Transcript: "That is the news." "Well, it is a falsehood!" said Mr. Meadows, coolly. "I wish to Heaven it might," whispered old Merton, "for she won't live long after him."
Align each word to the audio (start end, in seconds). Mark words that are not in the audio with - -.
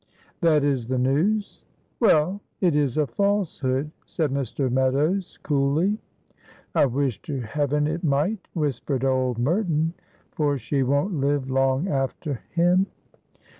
"That 0.39 0.63
is 0.63 0.87
the 0.87 0.97
news." 0.97 1.61
"Well, 1.99 2.41
it 2.59 2.75
is 2.75 2.97
a 2.97 3.05
falsehood!" 3.05 3.91
said 4.07 4.31
Mr. 4.31 4.67
Meadows, 4.67 5.37
coolly. 5.43 5.99
"I 6.73 6.87
wish 6.87 7.21
to 7.21 7.39
Heaven 7.41 7.85
it 7.85 8.03
might," 8.03 8.47
whispered 8.53 9.05
old 9.05 9.37
Merton, 9.37 9.93
"for 10.31 10.57
she 10.57 10.81
won't 10.81 11.13
live 11.13 11.51
long 11.51 11.87
after 11.87 12.41
him." 12.49 12.87